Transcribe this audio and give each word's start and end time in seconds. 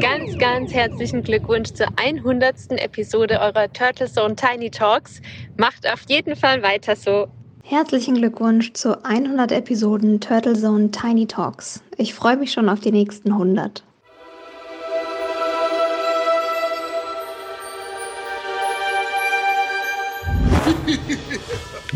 Ganz, 0.00 0.38
ganz 0.38 0.72
herzlichen 0.72 1.22
Glückwunsch 1.22 1.74
zur 1.74 1.88
100. 1.96 2.72
Episode 2.72 3.38
eurer 3.38 3.70
Turtle 3.70 4.10
Zone 4.10 4.34
Tiny 4.34 4.70
Talks. 4.70 5.20
Macht 5.58 5.86
auf 5.86 6.00
jeden 6.08 6.34
Fall 6.34 6.62
weiter 6.62 6.96
so. 6.96 7.28
Herzlichen 7.62 8.14
Glückwunsch 8.14 8.72
zu 8.72 9.04
100 9.04 9.52
Episoden 9.52 10.20
Turtle 10.20 10.54
Zone 10.54 10.90
Tiny 10.90 11.26
Talks. 11.26 11.82
Ich 11.98 12.14
freue 12.14 12.38
mich 12.38 12.52
schon 12.52 12.70
auf 12.70 12.80
die 12.80 12.92
nächsten 12.92 13.30
100. 13.32 13.84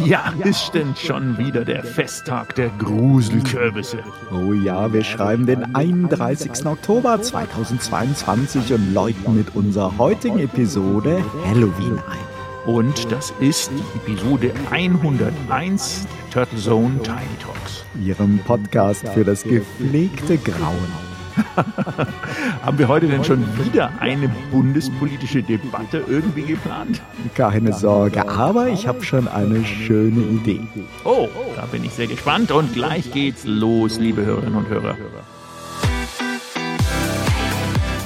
Ja, 0.05 0.33
ist 0.45 0.75
denn 0.75 0.95
schon 0.97 1.39
wieder 1.39 1.65
der 1.65 1.83
Festtag 1.83 2.55
der 2.57 2.69
Gruselkürbisse? 2.79 3.99
Oh 4.31 4.53
ja, 4.53 4.93
wir 4.93 5.03
schreiben 5.03 5.47
den 5.47 5.75
31. 5.75 6.67
Oktober 6.67 7.23
2022 7.23 8.73
und 8.75 8.93
läuten 8.93 9.37
mit 9.37 9.55
unserer 9.55 9.97
heutigen 9.97 10.41
Episode 10.41 11.25
Halloween 11.47 11.99
ein. 12.11 12.73
Und 12.75 13.11
das 13.11 13.33
ist 13.41 13.71
die 13.71 14.13
Episode 14.13 14.53
101 14.71 16.07
der 16.07 16.31
Turtle 16.31 16.59
Zone 16.59 17.03
Tiny 17.03 17.19
Talks. 17.43 17.85
Ihrem 18.03 18.39
Podcast 18.41 19.09
für 19.09 19.25
das 19.25 19.43
gepflegte 19.43 20.37
Grauen. 20.39 21.14
Haben 22.63 22.79
wir 22.79 22.89
heute 22.89 23.07
denn 23.07 23.25
schon 23.25 23.45
wieder 23.65 23.91
eine 24.01 24.29
bundespolitische 24.51 25.43
Debatte 25.43 26.05
irgendwie 26.09 26.43
geplant? 26.43 27.01
Keine 27.35 27.73
Sorge, 27.73 28.29
aber 28.29 28.69
ich 28.69 28.87
habe 28.87 29.03
schon 29.03 29.29
eine 29.29 29.65
schöne 29.65 30.23
Idee. 30.23 30.61
Oh, 31.05 31.29
da 31.57 31.67
bin 31.67 31.85
ich 31.85 31.93
sehr 31.93 32.07
gespannt 32.07 32.51
und 32.51 32.73
gleich 32.73 33.13
geht's 33.13 33.45
los, 33.45 33.99
liebe 33.99 34.25
Hörerinnen 34.25 34.57
und 34.57 34.69
Hörer. 34.69 34.97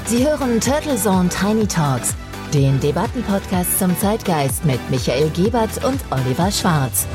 Sie 0.06 0.26
hören 0.26 0.60
Turtle 0.60 0.96
Zone 0.96 1.28
Tiny 1.28 1.66
Talks, 1.66 2.14
den 2.54 2.80
Debattenpodcast 2.80 3.78
zum 3.78 3.96
Zeitgeist 3.98 4.64
mit 4.64 4.80
Michael 4.90 5.30
Gebert 5.30 5.84
und 5.84 6.00
Oliver 6.10 6.50
Schwarz. 6.50 7.06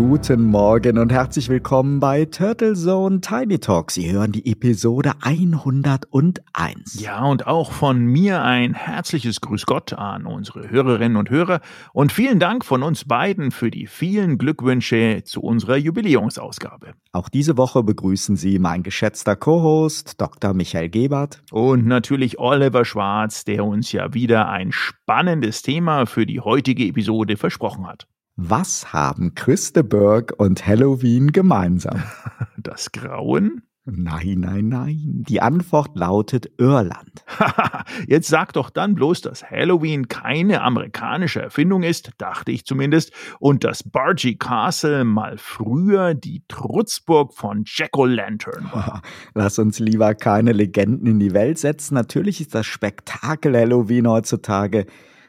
Guten 0.00 0.44
Morgen 0.44 0.96
und 0.96 1.12
herzlich 1.12 1.50
willkommen 1.50 2.00
bei 2.00 2.24
Turtle 2.24 2.72
Zone 2.72 3.20
Tiny 3.20 3.58
Talk. 3.58 3.90
Sie 3.90 4.10
hören 4.10 4.32
die 4.32 4.50
Episode 4.50 5.12
101. 5.20 6.98
Ja, 6.98 7.22
und 7.26 7.46
auch 7.46 7.70
von 7.70 8.06
mir 8.06 8.42
ein 8.42 8.72
herzliches 8.72 9.42
Grüß 9.42 9.66
Gott 9.66 9.92
an 9.92 10.24
unsere 10.24 10.70
Hörerinnen 10.70 11.18
und 11.18 11.28
Hörer 11.28 11.60
und 11.92 12.12
vielen 12.12 12.38
Dank 12.38 12.64
von 12.64 12.82
uns 12.82 13.04
beiden 13.04 13.50
für 13.50 13.70
die 13.70 13.86
vielen 13.86 14.38
Glückwünsche 14.38 15.20
zu 15.26 15.42
unserer 15.42 15.76
Jubiläumsausgabe. 15.76 16.94
Auch 17.12 17.28
diese 17.28 17.58
Woche 17.58 17.82
begrüßen 17.82 18.36
Sie 18.36 18.58
mein 18.58 18.82
geschätzter 18.82 19.36
Co-Host 19.36 20.18
Dr. 20.18 20.54
Michael 20.54 20.88
Gebert 20.88 21.42
und 21.50 21.84
natürlich 21.84 22.38
Oliver 22.38 22.86
Schwarz, 22.86 23.44
der 23.44 23.66
uns 23.66 23.92
ja 23.92 24.14
wieder 24.14 24.48
ein 24.48 24.72
spannendes 24.72 25.60
Thema 25.60 26.06
für 26.06 26.24
die 26.24 26.40
heutige 26.40 26.86
Episode 26.86 27.36
versprochen 27.36 27.86
hat. 27.86 28.06
Was 28.42 28.94
haben 28.94 29.34
Christeberg 29.34 30.32
und 30.38 30.66
Halloween 30.66 31.30
gemeinsam? 31.30 32.02
Das 32.56 32.92
Grauen? 32.92 33.62
Nein, 33.84 34.40
nein, 34.40 34.68
nein. 34.68 35.24
Die 35.28 35.40
Antwort 35.42 35.96
lautet 35.96 36.50
Irland. 36.58 37.24
Jetzt 38.06 38.28
sag 38.28 38.52
doch 38.52 38.70
dann 38.70 38.94
bloß, 38.94 39.22
dass 39.22 39.44
Halloween 39.44 40.08
keine 40.08 40.62
amerikanische 40.62 41.40
Erfindung 41.42 41.82
ist, 41.82 42.12
dachte 42.18 42.52
ich 42.52 42.64
zumindest, 42.64 43.12
und 43.40 43.64
dass 43.64 43.82
Bargy 43.82 44.36
Castle 44.36 45.04
mal 45.04 45.36
früher 45.38 46.14
die 46.14 46.42
Trutzburg 46.48 47.34
von 47.34 47.64
Jack-O-Lantern 47.66 48.70
war. 48.72 49.02
Lass 49.34 49.58
uns 49.58 49.78
lieber 49.78 50.14
keine 50.14 50.52
Legenden 50.52 51.06
in 51.06 51.18
die 51.18 51.34
Welt 51.34 51.58
setzen. 51.58 51.94
Natürlich 51.94 52.40
ist 52.40 52.54
das 52.54 52.66
Spektakel 52.66 53.56
Halloween 53.56 54.06
heutzutage 54.06 54.86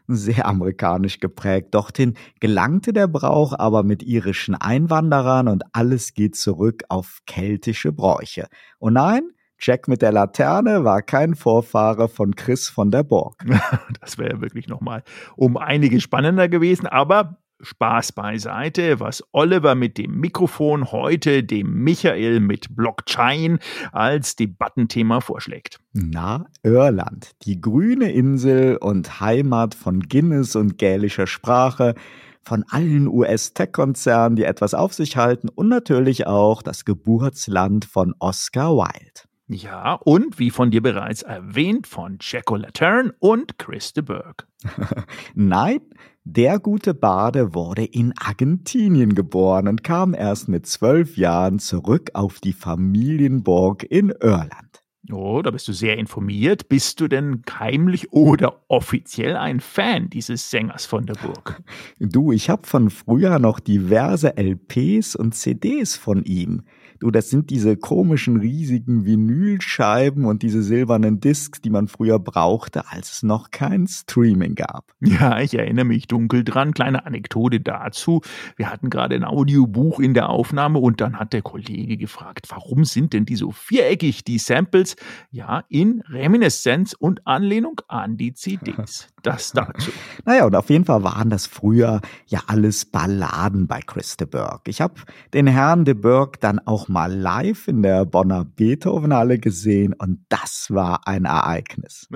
sehr 0.07 0.45
amerikanisch 0.45 1.19
geprägt. 1.19 1.73
Dorthin 1.73 2.15
gelangte 2.39 2.93
der 2.93 3.07
Brauch 3.07 3.53
aber 3.57 3.83
mit 3.83 4.03
irischen 4.03 4.55
Einwanderern 4.55 5.47
und 5.47 5.63
alles 5.73 6.13
geht 6.13 6.35
zurück 6.35 6.83
auf 6.89 7.19
keltische 7.25 7.91
Bräuche. 7.91 8.47
Und 8.79 8.93
nein, 8.93 9.31
Jack 9.59 9.87
mit 9.87 10.01
der 10.01 10.11
Laterne 10.11 10.83
war 10.83 11.03
kein 11.03 11.35
Vorfahre 11.35 12.09
von 12.09 12.35
Chris 12.35 12.67
von 12.67 12.89
der 12.89 13.03
Borg. 13.03 13.45
Das 14.01 14.17
wäre 14.17 14.31
ja 14.31 14.41
wirklich 14.41 14.67
nochmal 14.67 15.03
um 15.35 15.57
einige 15.57 16.01
spannender 16.01 16.49
gewesen, 16.49 16.87
aber 16.87 17.37
Spaß 17.61 18.11
beiseite, 18.13 18.99
was 18.99 19.23
Oliver 19.31 19.75
mit 19.75 19.97
dem 19.97 20.19
Mikrofon 20.19 20.91
heute 20.91 21.43
dem 21.43 21.83
Michael 21.83 22.39
mit 22.39 22.75
Blockchain 22.75 23.59
als 23.91 24.35
Debattenthema 24.35 25.21
vorschlägt. 25.21 25.79
Na, 25.93 26.45
Irland, 26.63 27.31
die 27.43 27.59
grüne 27.59 28.11
Insel 28.11 28.77
und 28.77 29.19
Heimat 29.19 29.75
von 29.75 30.01
Guinness 30.01 30.55
und 30.55 30.77
gälischer 30.77 31.27
Sprache, 31.27 31.95
von 32.43 32.65
allen 32.69 33.07
US-Tech-Konzernen, 33.07 34.35
die 34.35 34.45
etwas 34.45 34.73
auf 34.73 34.93
sich 34.93 35.17
halten 35.17 35.49
und 35.49 35.69
natürlich 35.69 36.27
auch 36.27 36.63
das 36.63 36.85
Geburtsland 36.85 37.85
von 37.85 38.15
Oscar 38.19 38.71
Wilde. 38.71 39.30
Ja, 39.53 39.95
und 39.95 40.39
wie 40.39 40.49
von 40.49 40.71
dir 40.71 40.81
bereits 40.81 41.23
erwähnt, 41.23 41.85
von 41.85 42.19
Jacko 42.21 42.55
Laterne 42.55 43.13
und 43.19 43.57
Chris 43.57 43.91
de 43.91 44.01
Burgh. 44.01 44.45
Nein, 45.35 45.81
der 46.23 46.57
gute 46.57 46.93
Bade 46.93 47.53
wurde 47.53 47.83
in 47.83 48.13
Argentinien 48.17 49.13
geboren 49.13 49.67
und 49.67 49.83
kam 49.83 50.13
erst 50.13 50.47
mit 50.47 50.67
zwölf 50.67 51.17
Jahren 51.17 51.59
zurück 51.59 52.11
auf 52.13 52.39
die 52.39 52.53
Familienburg 52.53 53.83
in 53.83 54.13
Irland. 54.21 54.83
Oh, 55.11 55.41
da 55.41 55.51
bist 55.51 55.67
du 55.67 55.73
sehr 55.73 55.97
informiert. 55.97 56.69
Bist 56.69 57.01
du 57.01 57.09
denn 57.09 57.41
heimlich 57.59 58.13
oder 58.13 58.61
offiziell 58.69 59.35
ein 59.35 59.59
Fan 59.59 60.09
dieses 60.09 60.49
Sängers 60.49 60.85
von 60.85 61.05
der 61.05 61.15
Burg? 61.15 61.61
Du, 61.99 62.31
ich 62.31 62.49
habe 62.49 62.65
von 62.65 62.89
früher 62.89 63.37
noch 63.37 63.59
diverse 63.59 64.37
LPs 64.37 65.17
und 65.17 65.35
CDs 65.35 65.97
von 65.97 66.23
ihm. 66.23 66.63
Du, 67.01 67.09
das 67.09 67.31
sind 67.31 67.49
diese 67.49 67.77
komischen 67.77 68.37
riesigen 68.37 69.05
Vinylscheiben 69.05 70.25
und 70.25 70.43
diese 70.43 70.61
silbernen 70.61 71.19
Discs, 71.19 71.59
die 71.59 71.71
man 71.71 71.87
früher 71.87 72.19
brauchte, 72.19 72.91
als 72.91 73.11
es 73.11 73.23
noch 73.23 73.49
kein 73.49 73.87
Streaming 73.87 74.53
gab. 74.53 74.93
Ja, 74.99 75.39
ich 75.39 75.55
erinnere 75.55 75.85
mich 75.85 76.05
dunkel 76.05 76.43
dran. 76.43 76.75
Kleine 76.75 77.07
Anekdote 77.07 77.59
dazu. 77.59 78.21
Wir 78.55 78.69
hatten 78.69 78.91
gerade 78.91 79.15
ein 79.15 79.23
Audiobuch 79.23 79.99
in 79.99 80.13
der 80.13 80.29
Aufnahme 80.29 80.77
und 80.77 81.01
dann 81.01 81.17
hat 81.17 81.33
der 81.33 81.41
Kollege 81.41 81.97
gefragt, 81.97 82.45
warum 82.49 82.85
sind 82.85 83.13
denn 83.13 83.25
die 83.25 83.35
so 83.35 83.49
viereckig, 83.49 84.23
die 84.23 84.37
Samples? 84.37 84.95
Ja, 85.31 85.63
in 85.69 86.03
Reminiszenz 86.07 86.93
und 86.93 87.25
Anlehnung 87.25 87.81
an 87.87 88.15
die 88.15 88.35
CDs. 88.35 89.07
Das 89.23 89.51
dazu. 89.51 89.91
naja, 90.25 90.47
und 90.47 90.55
auf 90.55 90.71
jeden 90.71 90.83
Fall 90.83 91.03
waren 91.03 91.29
das 91.29 91.45
früher 91.45 92.01
ja 92.25 92.41
alles 92.47 92.85
Balladen 92.85 93.67
bei 93.67 93.79
Chris 93.79 94.17
de 94.17 94.25
Burgh. 94.25 94.67
Ich 94.67 94.81
habe 94.81 94.95
den 95.35 95.45
Herrn 95.45 95.85
de 95.85 95.93
Burgh 95.93 96.39
dann 96.39 96.57
auch 96.57 96.87
mal 96.91 97.13
live 97.13 97.67
in 97.67 97.81
der 97.81 98.05
Bonner 98.05 98.45
Beethovenhalle 98.45 99.39
gesehen 99.39 99.93
und 99.93 100.25
das 100.29 100.67
war 100.69 101.07
ein 101.07 101.25
Ereignis. 101.25 102.07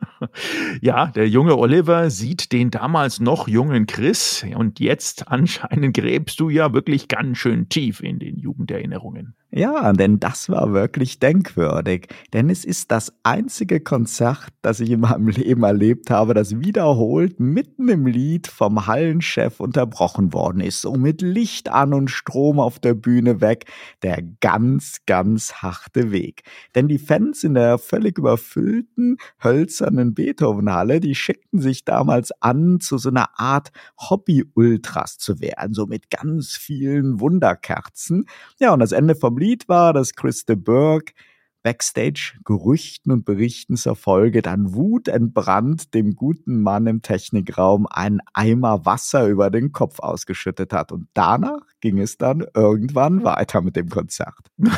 ja, 0.80 1.06
der 1.06 1.28
junge 1.28 1.56
Oliver 1.56 2.10
sieht 2.10 2.52
den 2.52 2.70
damals 2.70 3.20
noch 3.20 3.48
jungen 3.48 3.86
Chris 3.86 4.44
und 4.54 4.80
jetzt 4.80 5.28
anscheinend 5.28 5.96
gräbst 5.96 6.40
du 6.40 6.50
ja 6.50 6.72
wirklich 6.72 7.08
ganz 7.08 7.38
schön 7.38 7.68
tief 7.68 8.00
in 8.02 8.18
den 8.18 8.38
Jugenderinnerungen. 8.38 9.34
Ja, 9.52 9.92
denn 9.92 10.20
das 10.20 10.48
war 10.48 10.72
wirklich 10.72 11.18
denkwürdig. 11.18 12.06
Denn 12.32 12.50
es 12.50 12.64
ist 12.64 12.92
das 12.92 13.12
einzige 13.24 13.80
Konzert, 13.80 14.46
das 14.62 14.78
ich 14.78 14.90
in 14.90 15.00
meinem 15.00 15.26
Leben 15.26 15.64
erlebt 15.64 16.08
habe, 16.08 16.34
das 16.34 16.60
wiederholt 16.60 17.40
mitten 17.40 17.88
im 17.88 18.06
Lied 18.06 18.46
vom 18.46 18.86
Hallenchef 18.86 19.58
unterbrochen 19.58 20.32
worden 20.32 20.60
ist. 20.60 20.82
So 20.82 20.92
mit 20.94 21.20
Licht 21.20 21.68
an 21.68 21.94
und 21.94 22.10
Strom 22.12 22.60
auf 22.60 22.78
der 22.78 22.94
Bühne 22.94 23.40
weg. 23.40 23.64
Der 24.04 24.22
ganz, 24.40 24.98
ganz 25.06 25.54
harte 25.54 26.12
Weg. 26.12 26.42
Denn 26.76 26.86
die 26.86 26.98
Fans 26.98 27.42
in 27.42 27.54
der 27.54 27.78
völlig 27.78 28.18
überfüllten, 28.18 29.16
hölzernen 29.42 30.14
Beethovenhalle, 30.14 31.00
die 31.00 31.16
schickten 31.16 31.60
sich 31.60 31.84
damals 31.84 32.30
an, 32.40 32.78
zu 32.78 32.98
so 32.98 33.08
einer 33.08 33.30
Art 33.40 33.72
Hobby-Ultras 33.98 35.18
zu 35.18 35.40
werden. 35.40 35.74
So 35.74 35.86
mit 35.86 36.08
ganz 36.08 36.56
vielen 36.56 37.18
Wunderkerzen. 37.18 38.26
Ja, 38.60 38.72
und 38.72 38.78
das 38.78 38.92
Ende 38.92 39.16
vom 39.16 39.39
Lied 39.40 39.68
war, 39.68 39.94
dass 39.94 40.14
Chris 40.14 40.44
de 40.44 40.54
Burgh 40.54 41.12
Backstage 41.62 42.38
Gerüchten 42.44 43.12
und 43.12 43.24
Berichten 43.24 43.76
zur 43.76 43.96
Folge 43.96 44.42
dann 44.42 44.74
wutentbrannt 44.74 45.94
dem 45.94 46.14
guten 46.16 46.62
Mann 46.62 46.86
im 46.86 47.02
Technikraum 47.02 47.86
einen 47.86 48.20
Eimer 48.32 48.84
Wasser 48.86 49.26
über 49.26 49.50
den 49.50 49.72
Kopf 49.72 50.00
ausgeschüttet 50.00 50.72
hat. 50.72 50.92
Und 50.92 51.08
danach 51.14 51.60
ging 51.80 51.98
es 51.98 52.18
dann 52.18 52.44
irgendwann 52.54 53.24
weiter 53.24 53.60
mit 53.60 53.76
dem 53.76 53.88
Konzert. 53.88 54.34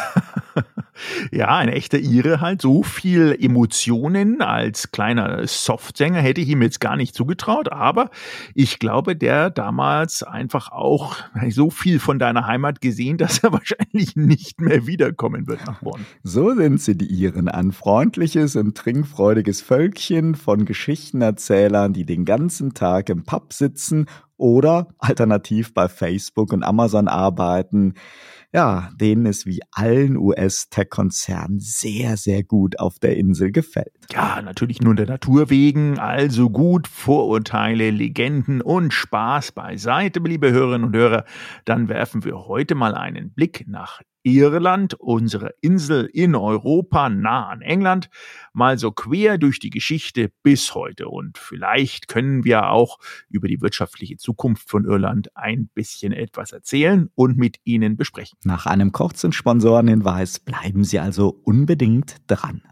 Ja, 1.30 1.56
ein 1.56 1.68
echter 1.68 1.98
Ire 1.98 2.40
halt. 2.40 2.62
So 2.62 2.82
viel 2.82 3.36
Emotionen 3.40 4.42
als 4.42 4.92
kleiner 4.92 5.46
Softsänger 5.46 6.20
hätte 6.20 6.40
ich 6.40 6.48
ihm 6.48 6.62
jetzt 6.62 6.80
gar 6.80 6.96
nicht 6.96 7.14
zugetraut. 7.14 7.72
Aber 7.72 8.10
ich 8.54 8.78
glaube, 8.78 9.16
der 9.16 9.50
damals 9.50 10.22
einfach 10.22 10.70
auch 10.70 11.16
so 11.48 11.70
viel 11.70 11.98
von 11.98 12.18
deiner 12.18 12.46
Heimat 12.46 12.80
gesehen, 12.80 13.16
dass 13.22 13.42
er 13.42 13.52
wahrscheinlich 13.52 14.16
nicht 14.16 14.60
mehr 14.60 14.86
wiederkommen 14.86 15.46
wird 15.46 15.66
nach 15.66 15.80
Bonn. 15.80 16.04
So 16.22 16.54
sind 16.72 16.80
sie, 16.80 16.96
die 16.96 17.06
Iren. 17.06 17.48
Ein 17.48 17.72
freundliches 17.72 18.56
und 18.56 18.76
trinkfreudiges 18.76 19.60
Völkchen 19.60 20.34
von 20.34 20.64
Geschichtenerzählern, 20.64 21.92
die 21.92 22.06
den 22.06 22.24
ganzen 22.24 22.72
Tag 22.72 23.10
im 23.10 23.24
Pub 23.24 23.52
sitzen 23.52 24.06
oder 24.36 24.88
alternativ 24.98 25.74
bei 25.74 25.88
Facebook 25.88 26.52
und 26.52 26.62
Amazon 26.62 27.08
arbeiten 27.08 27.94
ja, 28.54 28.90
denen 29.00 29.24
es 29.26 29.46
wie 29.46 29.60
allen 29.72 30.16
US-Tech-Konzernen 30.16 31.58
sehr, 31.58 32.16
sehr 32.18 32.42
gut 32.44 32.78
auf 32.78 32.98
der 32.98 33.16
Insel 33.16 33.50
gefällt. 33.50 33.92
Ja, 34.12 34.42
natürlich 34.42 34.82
nur 34.82 34.94
der 34.94 35.06
Natur 35.06 35.48
wegen, 35.48 35.98
also 35.98 36.50
gut, 36.50 36.86
Vorurteile, 36.86 37.90
Legenden 37.90 38.60
und 38.60 38.92
Spaß 38.92 39.52
beiseite, 39.52 40.20
liebe 40.20 40.52
Hörerinnen 40.52 40.88
und 40.88 40.96
Hörer. 40.96 41.24
Dann 41.64 41.88
werfen 41.88 42.24
wir 42.24 42.46
heute 42.46 42.74
mal 42.74 42.94
einen 42.94 43.32
Blick 43.32 43.64
nach 43.66 44.02
Irland, 44.22 44.94
unsere 44.94 45.54
Insel 45.60 46.06
in 46.12 46.34
Europa, 46.34 47.08
nah 47.08 47.48
an 47.48 47.60
England, 47.60 48.08
mal 48.52 48.78
so 48.78 48.92
quer 48.92 49.38
durch 49.38 49.58
die 49.58 49.70
Geschichte 49.70 50.30
bis 50.42 50.74
heute. 50.74 51.08
Und 51.08 51.38
vielleicht 51.38 52.08
können 52.08 52.44
wir 52.44 52.70
auch 52.70 52.98
über 53.28 53.48
die 53.48 53.60
wirtschaftliche 53.60 54.16
Zukunft 54.16 54.70
von 54.70 54.84
Irland 54.84 55.36
ein 55.36 55.68
bisschen 55.74 56.12
etwas 56.12 56.52
erzählen 56.52 57.10
und 57.14 57.36
mit 57.36 57.58
Ihnen 57.64 57.96
besprechen. 57.96 58.38
Nach 58.44 58.66
einem 58.66 58.92
kurzen 58.92 59.32
Sponsorenhinweis 59.32 60.40
bleiben 60.40 60.84
Sie 60.84 60.98
also 60.98 61.40
unbedingt 61.44 62.16
dran. 62.26 62.62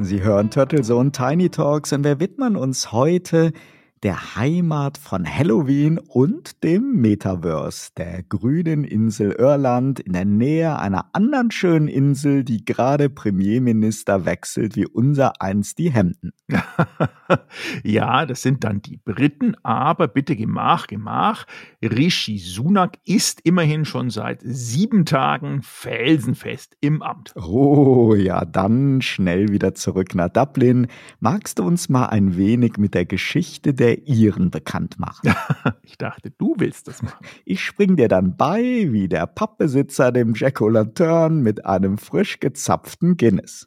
Sie 0.00 0.22
hören 0.22 0.50
Turtle 0.50 0.82
Zone 0.82 1.12
Tiny 1.12 1.48
Talks 1.48 1.92
und 1.92 2.02
wir 2.02 2.18
widmen 2.18 2.56
uns 2.56 2.90
heute 2.90 3.52
der 4.02 4.36
Heimat 4.36 4.98
von 4.98 5.26
Halloween 5.26 5.98
und 5.98 6.62
dem 6.62 7.00
Metaverse, 7.00 7.92
der 7.96 8.22
grünen 8.22 8.84
Insel 8.84 9.32
Irland 9.32 10.00
in 10.00 10.12
der 10.12 10.26
Nähe 10.26 10.78
einer 10.78 11.06
anderen 11.14 11.50
schönen 11.50 11.88
Insel, 11.88 12.44
die 12.44 12.64
gerade 12.64 13.08
Premierminister 13.08 14.26
wechselt 14.26 14.76
wie 14.76 14.86
unser 14.86 15.40
einst 15.40 15.78
die 15.78 15.90
Hemden. 15.90 16.32
ja, 17.82 18.26
das 18.26 18.42
sind 18.42 18.64
dann 18.64 18.82
die 18.82 18.98
Briten, 18.98 19.56
aber 19.62 20.08
bitte 20.08 20.36
Gemach, 20.36 20.86
Gemach. 20.86 21.46
Rishi 21.82 22.38
Sunak 22.38 22.98
ist 23.04 23.40
immerhin 23.44 23.84
schon 23.84 24.10
seit 24.10 24.40
sieben 24.44 25.06
Tagen 25.06 25.62
felsenfest 25.62 26.76
im 26.80 27.02
Amt. 27.02 27.34
Oh 27.36 28.14
ja, 28.14 28.44
dann 28.44 29.00
schnell 29.00 29.48
wieder 29.48 29.74
zurück 29.74 30.14
nach 30.14 30.28
Dublin. 30.28 30.86
Magst 31.18 31.58
du 31.58 31.64
uns 31.64 31.88
mal 31.88 32.06
ein 32.06 32.36
wenig 32.36 32.76
mit 32.76 32.94
der 32.94 33.06
Geschichte 33.06 33.72
der 33.72 33.85
Iren 33.94 34.50
bekannt 34.50 34.98
machen. 34.98 35.34
ich 35.82 35.98
dachte, 35.98 36.30
du 36.30 36.54
willst 36.58 36.88
das 36.88 37.02
machen. 37.02 37.24
Ich 37.44 37.62
spring 37.62 37.96
dir 37.96 38.08
dann 38.08 38.36
bei, 38.36 38.88
wie 38.90 39.08
der 39.08 39.26
Pappbesitzer 39.26 40.12
dem 40.12 40.34
Jack 40.34 40.60
O'Lantern 40.60 41.42
mit 41.42 41.66
einem 41.66 41.98
frisch 41.98 42.40
gezapften 42.40 43.16
Guinness. 43.16 43.66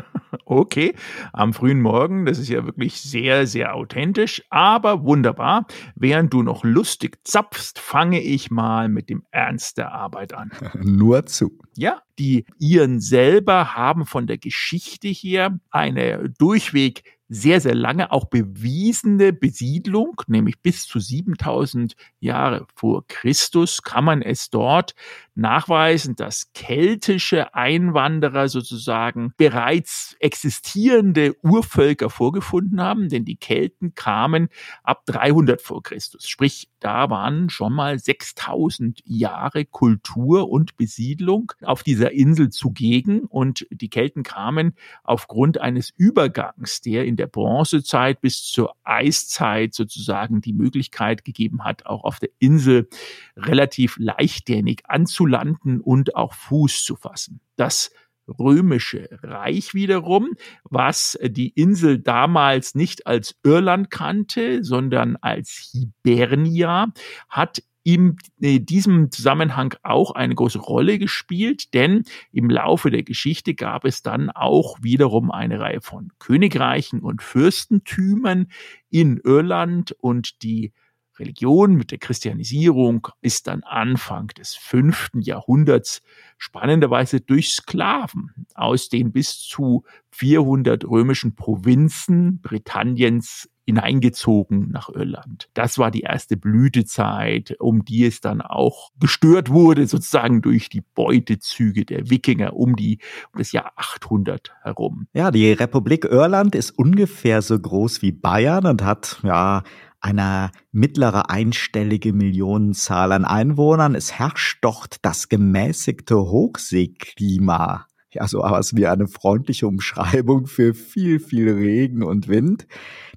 okay, 0.44 0.94
am 1.32 1.52
frühen 1.52 1.80
Morgen, 1.80 2.26
das 2.26 2.38
ist 2.38 2.48
ja 2.48 2.64
wirklich 2.64 3.00
sehr, 3.00 3.46
sehr 3.46 3.74
authentisch, 3.74 4.42
aber 4.50 5.04
wunderbar. 5.04 5.66
Während 5.94 6.32
du 6.32 6.42
noch 6.42 6.64
lustig 6.64 7.18
zapfst, 7.24 7.78
fange 7.78 8.20
ich 8.20 8.50
mal 8.50 8.88
mit 8.88 9.08
dem 9.08 9.24
Ernst 9.30 9.78
der 9.78 9.92
Arbeit 9.92 10.34
an. 10.34 10.50
Nur 10.74 11.26
zu. 11.26 11.58
Ja, 11.76 12.02
die 12.18 12.44
Iren 12.58 13.00
selber 13.00 13.74
haben 13.74 14.06
von 14.06 14.26
der 14.26 14.38
Geschichte 14.38 15.08
her 15.08 15.58
eine 15.70 16.30
durchweg 16.38 17.19
sehr, 17.32 17.60
sehr 17.60 17.76
lange 17.76 18.10
auch 18.10 18.24
bewiesene 18.24 19.32
Besiedlung, 19.32 20.20
nämlich 20.26 20.60
bis 20.60 20.86
zu 20.86 20.98
7000 20.98 21.94
Jahre 22.18 22.66
vor 22.74 23.06
Christus, 23.06 23.82
kann 23.82 24.04
man 24.04 24.20
es 24.20 24.50
dort 24.50 24.96
nachweisen, 25.36 26.16
dass 26.16 26.52
keltische 26.54 27.54
Einwanderer 27.54 28.48
sozusagen 28.48 29.32
bereits 29.36 30.16
existierende 30.18 31.36
Urvölker 31.42 32.10
vorgefunden 32.10 32.80
haben, 32.80 33.08
denn 33.08 33.24
die 33.24 33.36
Kelten 33.36 33.94
kamen 33.94 34.48
ab 34.82 35.06
300 35.06 35.62
vor 35.62 35.84
Christus. 35.84 36.28
Sprich, 36.28 36.68
da 36.80 37.10
waren 37.10 37.48
schon 37.48 37.72
mal 37.72 37.98
6000 37.98 39.02
Jahre 39.04 39.64
Kultur 39.66 40.50
und 40.50 40.76
Besiedlung 40.76 41.52
auf 41.62 41.84
dieser 41.84 42.10
Insel 42.10 42.50
zugegen 42.50 43.20
und 43.20 43.66
die 43.70 43.88
Kelten 43.88 44.24
kamen 44.24 44.74
aufgrund 45.04 45.58
eines 45.60 45.90
Übergangs, 45.96 46.80
der 46.80 47.04
in 47.04 47.19
der 47.20 47.26
Bronzezeit 47.26 48.22
bis 48.22 48.44
zur 48.44 48.74
Eiszeit 48.82 49.74
sozusagen 49.74 50.40
die 50.40 50.54
Möglichkeit 50.54 51.22
gegeben 51.22 51.64
hat, 51.64 51.84
auch 51.84 52.04
auf 52.04 52.18
der 52.18 52.30
Insel 52.38 52.88
relativ 53.36 53.96
leichtgängig 53.98 54.84
anzulanden 54.84 55.82
und 55.82 56.16
auch 56.16 56.32
Fuß 56.32 56.82
zu 56.82 56.96
fassen. 56.96 57.40
Das 57.56 57.90
römische 58.26 59.18
Reich 59.22 59.74
wiederum, 59.74 60.30
was 60.64 61.18
die 61.22 61.50
Insel 61.50 61.98
damals 61.98 62.74
nicht 62.74 63.06
als 63.06 63.36
Irland 63.42 63.90
kannte, 63.90 64.64
sondern 64.64 65.16
als 65.16 65.70
Hibernia, 65.72 66.86
hat 67.28 67.62
in 67.82 68.16
äh, 68.40 68.60
diesem 68.60 69.10
Zusammenhang 69.10 69.74
auch 69.82 70.12
eine 70.12 70.34
große 70.34 70.58
Rolle 70.58 70.98
gespielt, 70.98 71.72
denn 71.74 72.04
im 72.32 72.50
Laufe 72.50 72.90
der 72.90 73.02
Geschichte 73.02 73.54
gab 73.54 73.84
es 73.84 74.02
dann 74.02 74.30
auch 74.30 74.78
wiederum 74.82 75.30
eine 75.30 75.60
Reihe 75.60 75.80
von 75.80 76.10
Königreichen 76.18 77.00
und 77.00 77.22
Fürstentümern 77.22 78.48
in 78.90 79.18
Irland 79.24 79.92
und 79.92 80.42
die 80.42 80.72
Religion 81.20 81.74
mit 81.74 81.90
der 81.90 81.98
Christianisierung 81.98 83.08
ist 83.20 83.46
dann 83.46 83.62
Anfang 83.62 84.28
des 84.28 84.54
fünften 84.54 85.20
Jahrhunderts 85.20 86.02
spannenderweise 86.38 87.20
durch 87.20 87.50
Sklaven 87.50 88.46
aus 88.54 88.88
den 88.88 89.12
bis 89.12 89.38
zu 89.38 89.84
400 90.10 90.84
römischen 90.86 91.34
Provinzen 91.36 92.40
Britanniens 92.40 93.48
hineingezogen 93.70 94.70
nach 94.70 94.88
Irland. 94.88 95.48
Das 95.54 95.78
war 95.78 95.90
die 95.90 96.00
erste 96.00 96.36
Blütezeit, 96.36 97.56
um 97.58 97.84
die 97.84 98.04
es 98.04 98.20
dann 98.20 98.40
auch 98.40 98.90
gestört 98.98 99.50
wurde, 99.50 99.86
sozusagen 99.86 100.42
durch 100.42 100.68
die 100.68 100.82
Beutezüge 100.94 101.84
der 101.84 102.10
Wikinger 102.10 102.54
um 102.54 102.76
die 102.76 102.98
um 103.32 103.38
das 103.38 103.52
Jahr 103.52 103.72
800 103.76 104.52
herum. 104.62 105.06
Ja, 105.12 105.30
die 105.30 105.52
Republik 105.52 106.04
Irland 106.04 106.54
ist 106.54 106.72
ungefähr 106.72 107.42
so 107.42 107.58
groß 107.58 108.02
wie 108.02 108.12
Bayern 108.12 108.66
und 108.66 108.82
hat 108.82 109.20
ja 109.22 109.62
eine 110.00 110.50
mittlere 110.72 111.28
einstellige 111.28 112.12
Millionenzahl 112.12 113.12
an 113.12 113.24
Einwohnern. 113.24 113.94
Es 113.94 114.18
herrscht 114.18 114.58
dort 114.62 114.96
das 115.02 115.28
gemäßigte 115.28 116.16
Hochseeklima 116.16 117.86
ja 118.12 118.26
so 118.26 118.40
was 118.40 118.76
wie 118.76 118.86
eine 118.86 119.08
freundliche 119.08 119.66
Umschreibung 119.66 120.46
für 120.46 120.74
viel, 120.74 121.20
viel 121.20 121.50
Regen 121.50 122.02
und 122.02 122.28
Wind. 122.28 122.66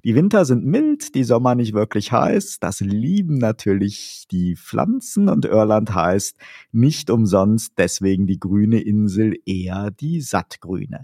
Die 0.04 0.14
Winter 0.14 0.44
sind 0.44 0.64
mild, 0.64 1.14
die 1.14 1.24
Sommer 1.24 1.54
nicht 1.54 1.72
wirklich 1.72 2.12
heiß. 2.12 2.58
Das 2.60 2.80
lieben 2.80 3.38
natürlich 3.38 4.26
die 4.30 4.56
Pflanzen 4.56 5.28
und 5.28 5.44
Irland 5.44 5.94
heißt 5.94 6.36
nicht 6.72 7.10
umsonst 7.10 7.72
deswegen 7.78 8.26
die 8.26 8.38
grüne 8.38 8.80
Insel 8.80 9.36
eher 9.46 9.90
die 9.90 10.20
sattgrüne. 10.20 11.02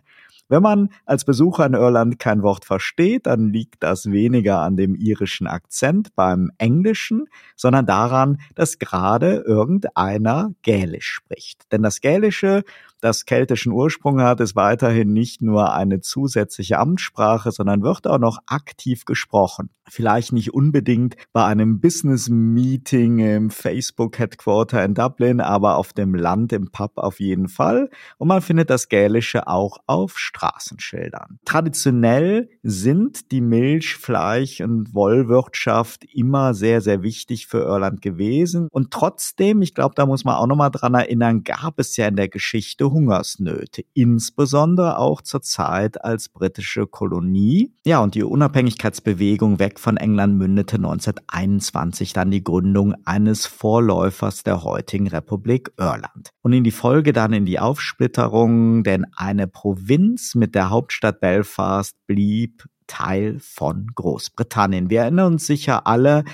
Wenn 0.50 0.64
man 0.64 0.88
als 1.06 1.24
Besucher 1.24 1.64
in 1.64 1.74
Irland 1.74 2.18
kein 2.18 2.42
Wort 2.42 2.64
versteht, 2.64 3.26
dann 3.26 3.50
liegt 3.50 3.84
das 3.84 4.10
weniger 4.10 4.58
an 4.62 4.76
dem 4.76 4.96
irischen 4.96 5.46
Akzent 5.46 6.16
beim 6.16 6.50
Englischen, 6.58 7.26
sondern 7.54 7.86
daran, 7.86 8.40
dass 8.56 8.80
gerade 8.80 9.44
irgendeiner 9.46 10.52
Gälisch 10.62 11.06
spricht. 11.06 11.70
Denn 11.70 11.84
das 11.84 12.00
Gälische 12.00 12.64
das 13.00 13.24
keltischen 13.24 13.72
Ursprung 13.72 14.20
hat, 14.20 14.40
ist 14.40 14.56
weiterhin 14.56 15.12
nicht 15.12 15.42
nur 15.42 15.72
eine 15.72 16.00
zusätzliche 16.00 16.78
Amtssprache, 16.78 17.50
sondern 17.50 17.82
wird 17.82 18.06
auch 18.06 18.18
noch 18.18 18.38
aktiv 18.46 19.04
gesprochen. 19.04 19.70
Vielleicht 19.88 20.32
nicht 20.32 20.54
unbedingt 20.54 21.16
bei 21.32 21.44
einem 21.44 21.80
Business-Meeting 21.80 23.18
im 23.18 23.50
Facebook-Headquarter 23.50 24.84
in 24.84 24.94
Dublin, 24.94 25.40
aber 25.40 25.76
auf 25.76 25.92
dem 25.92 26.14
Land 26.14 26.52
im 26.52 26.70
Pub 26.70 26.92
auf 26.96 27.18
jeden 27.18 27.48
Fall. 27.48 27.90
Und 28.16 28.28
man 28.28 28.40
findet 28.40 28.70
das 28.70 28.88
Gälische 28.88 29.48
auch 29.48 29.78
auf 29.86 30.16
Straßenschildern. 30.16 31.40
Traditionell 31.44 32.50
sind 32.62 33.32
die 33.32 33.40
Milch, 33.40 33.96
Fleisch 33.96 34.60
und 34.60 34.94
Wollwirtschaft 34.94 36.04
immer 36.04 36.54
sehr, 36.54 36.80
sehr 36.80 37.02
wichtig 37.02 37.48
für 37.48 37.58
Irland 37.58 38.00
gewesen. 38.00 38.68
Und 38.70 38.92
trotzdem, 38.92 39.60
ich 39.60 39.74
glaube, 39.74 39.96
da 39.96 40.06
muss 40.06 40.24
man 40.24 40.36
auch 40.36 40.46
nochmal 40.46 40.70
dran 40.70 40.94
erinnern, 40.94 41.42
gab 41.42 41.80
es 41.80 41.96
ja 41.96 42.06
in 42.06 42.16
der 42.16 42.28
Geschichte 42.28 42.89
Hungersnöte, 42.90 43.84
insbesondere 43.94 44.98
auch 44.98 45.22
zur 45.22 45.42
Zeit 45.42 46.04
als 46.04 46.28
britische 46.28 46.86
Kolonie. 46.86 47.72
Ja, 47.84 48.00
und 48.00 48.14
die 48.14 48.22
Unabhängigkeitsbewegung 48.22 49.58
weg 49.58 49.78
von 49.78 49.96
England 49.96 50.36
mündete 50.36 50.76
1921 50.76 52.12
dann 52.12 52.30
die 52.30 52.44
Gründung 52.44 52.94
eines 53.04 53.46
Vorläufers 53.46 54.42
der 54.42 54.64
heutigen 54.64 55.08
Republik 55.08 55.72
Irland. 55.78 56.30
Und 56.42 56.52
in 56.52 56.64
die 56.64 56.70
Folge 56.70 57.12
dann 57.12 57.32
in 57.32 57.46
die 57.46 57.58
Aufsplitterung, 57.58 58.82
denn 58.82 59.06
eine 59.14 59.46
Provinz 59.46 60.34
mit 60.34 60.54
der 60.54 60.70
Hauptstadt 60.70 61.20
Belfast 61.20 61.96
blieb 62.06 62.64
Teil 62.90 63.38
von 63.38 63.86
Großbritannien. 63.94 64.90
Wir 64.90 65.02
erinnern 65.02 65.34
uns 65.34 65.46
sicher 65.46 65.86
alle 65.86 66.24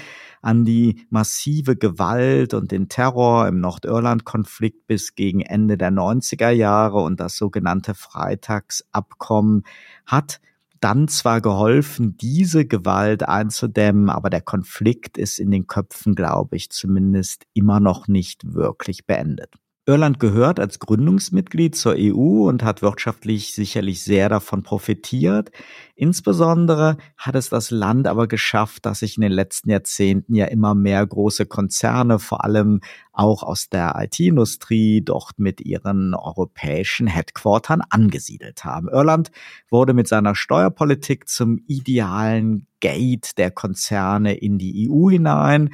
an 0.40 0.64
die 0.64 1.06
massive 1.10 1.76
Gewalt 1.76 2.54
und 2.54 2.72
den 2.72 2.88
Terror 2.88 3.46
im 3.46 3.60
Nordirland-Konflikt 3.60 4.86
bis 4.86 5.14
gegen 5.14 5.42
Ende 5.42 5.76
der 5.76 5.90
90er 5.90 6.50
Jahre 6.50 7.02
und 7.02 7.20
das 7.20 7.36
sogenannte 7.36 7.94
Freitagsabkommen 7.94 9.64
hat 10.06 10.40
dann 10.80 11.08
zwar 11.08 11.40
geholfen, 11.40 12.16
diese 12.16 12.66
Gewalt 12.66 13.22
einzudämmen, 13.28 14.08
aber 14.08 14.30
der 14.30 14.42
Konflikt 14.42 15.18
ist 15.18 15.38
in 15.38 15.50
den 15.50 15.66
Köpfen, 15.66 16.14
glaube 16.14 16.56
ich, 16.56 16.70
zumindest 16.70 17.44
immer 17.52 17.80
noch 17.80 18.08
nicht 18.08 18.54
wirklich 18.54 19.06
beendet. 19.06 19.54
Irland 19.88 20.19
gehört 20.19 20.59
als 20.59 20.81
Gründungsmitglied 20.81 21.76
zur 21.76 21.95
EU 21.97 22.49
und 22.49 22.64
hat 22.64 22.83
wirtschaftlich 22.83 23.55
sicherlich 23.55 24.02
sehr 24.02 24.28
davon 24.28 24.64
profitiert. 24.64 25.52
Insbesondere 25.95 26.97
hat 27.16 27.37
es 27.37 27.50
das 27.50 27.71
Land 27.71 28.09
aber 28.09 28.26
geschafft, 28.26 28.85
dass 28.85 28.99
sich 28.99 29.16
in 29.16 29.21
den 29.21 29.31
letzten 29.31 29.71
Jahrzehnten 29.71 30.35
ja 30.35 30.47
immer 30.47 30.75
mehr 30.75 31.07
große 31.07 31.47
Konzerne, 31.47 32.19
vor 32.19 32.43
allem 32.43 32.81
auch 33.12 33.45
aus 33.45 33.69
der 33.69 33.95
IT-Industrie, 33.97 35.02
dort 35.02 35.38
mit 35.38 35.61
ihren 35.61 36.14
europäischen 36.14 37.07
Headquartern 37.07 37.81
angesiedelt 37.88 38.64
haben. 38.64 38.88
Irland 38.88 39.31
wurde 39.71 39.95
mit 39.95 40.09
seiner 40.09 40.35
Steuerpolitik 40.35 41.28
zum 41.28 41.61
idealen 41.69 42.66
Gate 42.81 43.38
der 43.38 43.52
Konzerne 43.52 44.35
in 44.35 44.59
die 44.59 44.90
EU 44.90 45.11
hinein. 45.11 45.71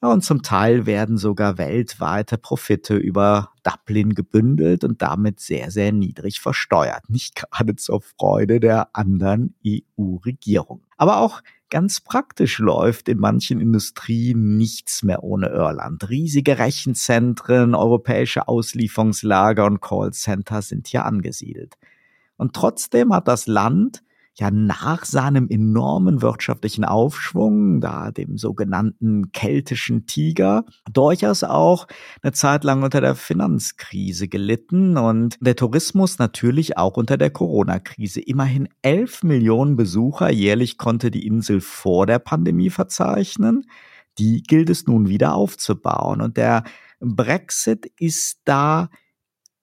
Und 0.00 0.24
zum 0.24 0.42
Teil 0.42 0.86
werden 0.86 1.18
sogar 1.18 1.58
weltweite 1.58 2.38
Profite 2.38 2.96
über 2.96 3.52
Dublin 3.62 4.14
gebündelt 4.14 4.82
und 4.82 5.02
damit 5.02 5.40
sehr, 5.40 5.70
sehr 5.70 5.92
niedrig 5.92 6.40
versteuert. 6.40 7.10
Nicht 7.10 7.34
gerade 7.36 7.76
zur 7.76 8.00
Freude 8.00 8.60
der 8.60 8.88
anderen 8.94 9.54
EU-Regierungen. 9.64 10.84
Aber 10.96 11.18
auch 11.18 11.42
Ganz 11.70 12.00
praktisch 12.00 12.58
läuft 12.58 13.08
in 13.08 13.18
manchen 13.18 13.60
Industrien 13.60 14.56
nichts 14.56 15.04
mehr 15.04 15.22
ohne 15.22 15.50
Irland. 15.50 16.08
Riesige 16.10 16.58
Rechenzentren, 16.58 17.76
europäische 17.76 18.48
Auslieferungslager 18.48 19.64
und 19.66 19.80
Callcenter 19.80 20.62
sind 20.62 20.88
hier 20.88 21.04
angesiedelt. 21.04 21.78
Und 22.36 22.54
trotzdem 22.54 23.14
hat 23.14 23.28
das 23.28 23.46
Land 23.46 24.02
ja 24.40 24.50
nach 24.50 25.04
seinem 25.04 25.48
enormen 25.48 26.22
wirtschaftlichen 26.22 26.84
Aufschwung, 26.84 27.80
da 27.80 28.10
dem 28.10 28.38
sogenannten 28.38 29.32
keltischen 29.32 30.06
Tiger, 30.06 30.64
durchaus 30.90 31.44
auch 31.44 31.86
eine 32.22 32.32
Zeit 32.32 32.64
lang 32.64 32.82
unter 32.82 33.02
der 33.02 33.14
Finanzkrise 33.14 34.28
gelitten 34.28 34.96
und 34.96 35.36
der 35.40 35.56
Tourismus 35.56 36.18
natürlich 36.18 36.78
auch 36.78 36.96
unter 36.96 37.18
der 37.18 37.30
Corona-Krise. 37.30 38.20
Immerhin 38.20 38.68
11 38.82 39.24
Millionen 39.24 39.76
Besucher 39.76 40.30
jährlich 40.30 40.78
konnte 40.78 41.10
die 41.10 41.26
Insel 41.26 41.60
vor 41.60 42.06
der 42.06 42.18
Pandemie 42.18 42.70
verzeichnen. 42.70 43.66
Die 44.18 44.42
gilt 44.42 44.70
es 44.70 44.86
nun 44.86 45.08
wieder 45.08 45.34
aufzubauen 45.34 46.22
und 46.22 46.38
der 46.38 46.64
Brexit 46.98 47.92
ist 47.98 48.40
da 48.44 48.88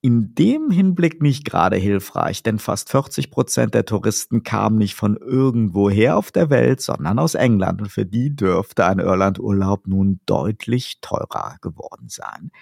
in 0.00 0.32
dem 0.36 0.70
Hinblick 0.70 1.20
nicht 1.20 1.44
gerade 1.44 1.76
hilfreich, 1.76 2.44
denn 2.44 2.60
fast 2.60 2.88
40 2.90 3.32
Prozent 3.32 3.74
der 3.74 3.84
Touristen 3.84 4.44
kamen 4.44 4.78
nicht 4.78 4.94
von 4.94 5.16
irgendwoher 5.16 6.16
auf 6.16 6.30
der 6.30 6.50
Welt, 6.50 6.80
sondern 6.80 7.18
aus 7.18 7.34
England. 7.34 7.82
Und 7.82 7.90
für 7.90 8.06
die 8.06 8.34
dürfte 8.34 8.86
ein 8.86 9.00
Irlandurlaub 9.00 9.88
nun 9.88 10.20
deutlich 10.24 11.00
teurer 11.00 11.56
geworden 11.62 12.08
sein. 12.08 12.52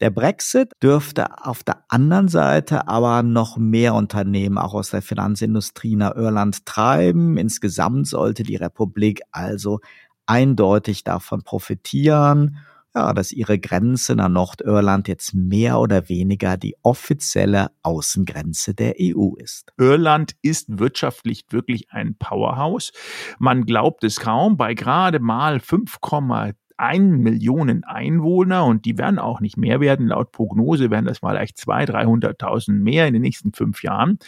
Der 0.00 0.10
Brexit 0.10 0.72
dürfte 0.82 1.46
auf 1.46 1.62
der 1.62 1.84
anderen 1.88 2.28
Seite 2.28 2.86
aber 2.86 3.22
noch 3.22 3.56
mehr 3.56 3.94
Unternehmen 3.94 4.58
auch 4.58 4.74
aus 4.74 4.90
der 4.90 5.02
Finanzindustrie 5.02 5.96
nach 5.96 6.14
Irland 6.14 6.66
treiben. 6.66 7.38
Insgesamt 7.38 8.08
sollte 8.08 8.42
die 8.42 8.56
Republik 8.56 9.22
also 9.32 9.80
eindeutig 10.26 11.02
davon 11.02 11.42
profitieren 11.44 12.58
ja, 12.94 13.12
dass 13.12 13.32
ihre 13.32 13.58
Grenze 13.58 14.14
nach 14.14 14.28
Nordirland 14.28 15.08
jetzt 15.08 15.34
mehr 15.34 15.80
oder 15.80 16.08
weniger 16.08 16.56
die 16.56 16.76
offizielle 16.82 17.70
Außengrenze 17.82 18.74
der 18.74 18.94
EU 19.00 19.34
ist. 19.36 19.72
Irland 19.78 20.32
ist 20.42 20.78
wirtschaftlich 20.78 21.44
wirklich 21.50 21.90
ein 21.90 22.16
Powerhouse. 22.16 22.92
Man 23.38 23.66
glaubt 23.66 24.04
es 24.04 24.20
kaum, 24.20 24.56
bei 24.56 24.74
gerade 24.74 25.18
mal 25.18 25.56
5,1 25.56 26.54
Millionen 27.00 27.84
Einwohner 27.84 28.64
und 28.64 28.84
die 28.84 28.96
werden 28.96 29.18
auch 29.18 29.40
nicht 29.40 29.56
mehr 29.56 29.80
werden. 29.80 30.08
Laut 30.08 30.30
Prognose 30.30 30.90
werden 30.90 31.06
das 31.06 31.18
vielleicht 31.18 31.56
200.000, 31.58 32.38
300.000 32.38 32.72
mehr 32.72 33.08
in 33.08 33.14
den 33.14 33.22
nächsten 33.22 33.52
fünf 33.52 33.82
Jahren 33.82 34.18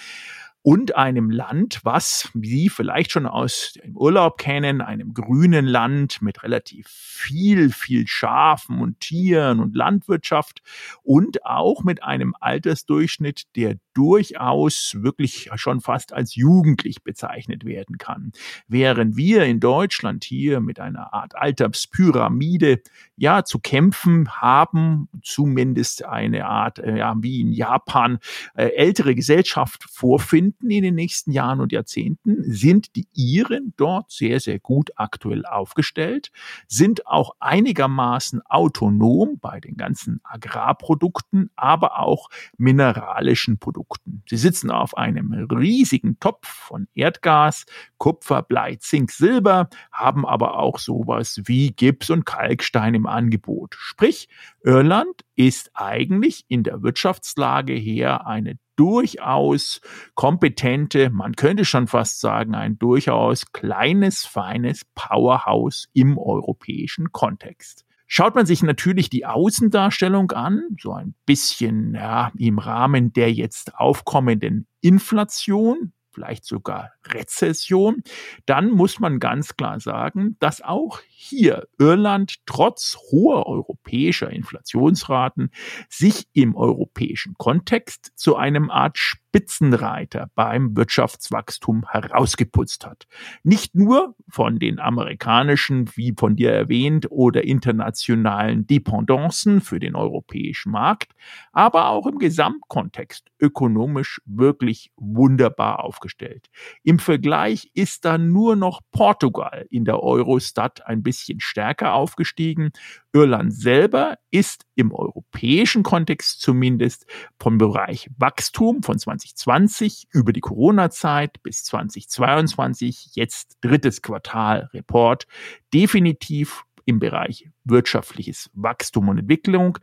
und 0.67 0.97
einem 0.97 1.31
Land, 1.31 1.79
was 1.85 2.29
Sie 2.35 2.69
vielleicht 2.69 3.13
schon 3.13 3.27
aus 3.27 3.75
dem 3.85 3.97
Urlaub 3.97 4.37
kennen, 4.37 4.81
einem 4.81 5.15
grünen 5.15 5.65
Land 5.65 6.23
mit 6.23 6.43
relativ 6.43 6.89
viel, 6.89 7.71
viel 7.71 8.09
Schafen 8.09 8.81
und 8.81 8.99
Tieren 8.99 9.61
und 9.61 9.77
Landwirtschaft 9.77 10.63
und 11.05 11.47
auch 11.47 11.85
mit 11.85 12.03
einem 12.03 12.35
Altersdurchschnitt, 12.41 13.45
der 13.55 13.77
durchaus 13.97 14.95
wirklich 15.01 15.49
schon 15.55 15.81
fast 15.81 16.13
als 16.13 16.35
jugendlich 16.35 17.03
bezeichnet 17.03 17.65
werden 17.65 17.97
kann. 17.97 18.33
Während 18.69 19.17
wir 19.17 19.45
in 19.45 19.59
Deutschland 19.59 20.23
hier 20.23 20.61
mit 20.61 20.79
einer 20.79 21.15
Art 21.15 21.35
Alterspyramide 21.35 22.83
ja 23.17 23.45
zu 23.45 23.59
kämpfen 23.59 24.29
haben, 24.29 25.09
zumindest 25.23 26.05
eine 26.05 26.45
Art, 26.47 26.79
äh, 26.79 26.99
ja, 26.99 27.15
wie 27.19 27.41
in 27.41 27.53
Japan, 27.53 28.19
äh, 28.55 28.67
ältere 28.67 29.15
Gesellschaft 29.15 29.85
vorfinden 29.89 30.71
in 30.71 30.83
den 30.83 30.95
nächsten 30.95 31.31
Jahren 31.31 31.61
und 31.61 31.73
Jahrzehnten, 31.73 32.43
sind 32.53 32.97
die 32.97 33.09
Iren 33.15 33.73
dort 33.79 34.11
sehr, 34.11 34.41
sehr 34.41 34.59
gut 34.59 34.91
aktuell 34.97 35.47
aufgestellt, 35.47 36.31
sind 36.69 37.07
auch 37.07 37.35
einigermaßen 37.41 38.43
autonom 38.45 39.39
bei 39.41 39.59
den 39.59 39.79
ganzen 39.79 40.21
Agrarprodukten, 40.23 41.49
aber 41.57 42.01
auch 42.01 42.29
mineralischen 42.59 43.59
Produkten. 43.59 43.86
Produkten. 43.87 44.23
Sie 44.29 44.37
sitzen 44.37 44.71
auf 44.71 44.97
einem 44.97 45.33
riesigen 45.33 46.19
Topf 46.21 46.47
von 46.47 46.89
Erdgas, 46.95 47.67
Kupfer, 47.99 48.43
Blei, 48.43 48.77
Zink, 48.77 49.11
Silber, 49.11 49.69
haben 49.93 50.27
aber 50.27 50.59
auch 50.59 50.79
sowas 50.79 51.41
wie 51.45 51.73
Gips 51.73 52.11
und 52.11 52.27
Kalkstein 52.27 52.95
im 52.95 53.07
Angebot. 53.07 53.75
Sprich, 53.79 54.29
Irland 54.63 55.25
ist 55.37 55.71
eigentlich 55.75 56.45
in 56.49 56.63
der 56.63 56.83
Wirtschaftslage 56.83 57.75
her 57.75 58.27
eine 58.27 58.59
durchaus 58.77 59.81
kompetente, 60.15 61.09
man 61.09 61.35
könnte 61.35 61.65
schon 61.65 61.87
fast 61.87 62.21
sagen, 62.21 62.55
ein 62.55 62.79
durchaus 62.79 63.53
kleines, 63.53 64.27
feines 64.27 64.85
Powerhouse 64.95 65.89
im 65.95 66.19
europäischen 66.19 67.11
Kontext. 67.11 67.86
Schaut 68.07 68.35
man 68.35 68.47
sich 68.47 68.63
natürlich 68.63 69.11
die 69.11 69.27
Außendarstellung 69.27 70.31
an, 70.33 70.63
so 70.81 70.93
ein 70.93 71.15
bisschen 71.27 71.95
ja, 71.95 72.31
im 72.39 72.59
Rahmen 72.59 73.13
der 73.13 73.33
jetzt 73.33 73.75
aufkommenden 73.75 74.67
Inflation, 74.81 75.93
vielleicht 76.17 76.47
sogar 76.47 76.93
Rezession, 77.05 78.03
dann 78.47 78.71
muss 78.71 79.01
man 79.01 79.19
ganz 79.19 79.57
klar 79.57 79.81
sagen, 79.81 80.37
dass 80.39 80.63
auch 80.63 81.01
hier 81.09 81.69
Irland 81.79 82.37
trotz 82.47 82.97
hoher 83.11 83.47
europäischer 83.47 84.31
Inflationsraten 84.31 85.51
sich 85.91 86.27
im 86.33 86.57
europäischen 86.57 87.35
Kontext 87.37 88.13
zu 88.15 88.37
einem 88.37 88.71
Art 88.71 88.97
Spitzenreiter 89.37 90.31
beim 90.35 90.75
Wirtschaftswachstum 90.79 91.85
herausgeputzt 91.91 92.87
hat. 92.87 93.07
Nicht 93.43 93.75
nur 93.75 94.15
von 94.31 94.59
den 94.59 94.81
amerikanischen, 94.81 95.91
wie 95.95 96.15
von 96.17 96.37
dir 96.37 96.53
erwähnt, 96.53 97.09
oder 97.11 97.45
internationalen 97.45 98.67
Dependancen 98.67 99.61
für 99.61 99.79
den 99.79 99.95
europäischen 99.95 100.73
Markt, 100.73 101.13
aber 101.53 101.91
auch 101.91 102.07
im 102.07 102.19
Gesamtkontext 102.19 103.27
ökonomisch 103.39 104.23
wirklich 104.25 104.91
wunderbar 104.97 105.85
aufgestellt. 105.85 106.49
Im 106.83 106.99
Vergleich 106.99 107.71
ist 107.75 108.07
dann 108.07 108.33
nur 108.33 108.57
noch 108.57 108.81
Portugal 108.91 109.67
in 109.69 109.85
der 109.85 110.03
Eurostat 110.03 110.87
ein 110.87 111.03
bisschen 111.03 111.41
stärker 111.41 111.93
aufgestiegen. 111.93 112.71
Irland 113.17 113.55
selber 113.55 114.19
ist 114.31 114.67
im 114.75 114.93
europäischen 114.93 115.83
Kontext 115.83 116.43
zumindest 116.43 117.07
vom 117.39 117.57
Bereich 117.59 118.11
Wachstum 118.19 118.83
von 118.83 118.99
20 118.99 119.17
2020 119.37 120.09
über 120.13 120.33
die 120.33 120.41
Corona-Zeit 120.41 121.43
bis 121.43 121.65
2022, 121.65 123.13
jetzt 123.15 123.57
drittes 123.61 124.03
Quartal 124.03 124.69
Report, 124.73 125.27
definitiv 125.73 126.65
im 126.85 126.99
Bereich 126.99 127.49
wirtschaftliches 127.65 128.51
Wachstum 128.53 129.09
und 129.09 129.19
Entwicklung 129.19 129.79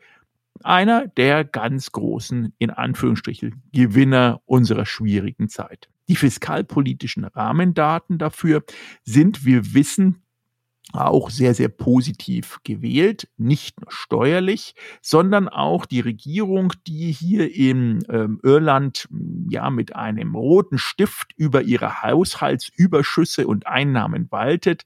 einer 0.64 1.08
der 1.08 1.44
ganz 1.44 1.92
großen, 1.92 2.54
in 2.60 2.70
Anführungsstrichen, 2.70 3.64
Gewinner 3.74 4.42
unserer 4.46 4.86
schwierigen 4.86 5.50
Zeit. 5.50 5.90
Die 6.08 6.16
fiskalpolitischen 6.16 7.26
Rahmendaten 7.26 8.18
dafür 8.18 8.64
sind, 9.04 9.46
wir 9.46 9.74
wissen, 9.74 10.23
auch 10.94 11.30
sehr, 11.30 11.54
sehr 11.54 11.70
positiv 11.70 12.60
gewählt, 12.64 13.28
nicht 13.38 13.82
nur 13.82 13.92
steuerlich, 13.92 14.76
sondern 15.02 15.50
auch 15.50 15.86
die 15.86 16.00
Regierung, 16.00 16.74
die 16.88 17.12
hier 17.12 17.54
in 17.54 18.04
ähm, 18.10 18.40
Irland 18.44 19.08
ja 19.50 19.70
mit 19.70 19.96
einem 19.96 20.36
roten 20.36 20.78
Stift 20.78 21.34
über 21.36 21.64
ihre 21.64 22.04
Haushaltsüberschüsse 22.04 23.48
und 23.48 23.68
Einnahmen 23.68 24.28
waltet, 24.32 24.84